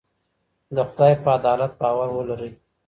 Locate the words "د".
0.75-0.77